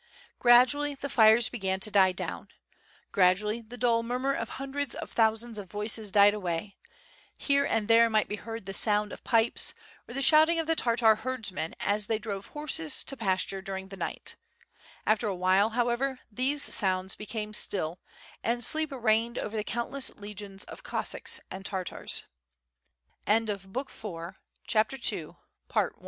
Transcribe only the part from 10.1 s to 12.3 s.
the shouting of the Tartar herdsmen as they